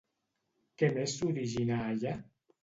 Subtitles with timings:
[0.81, 2.17] Què més s'origina allà?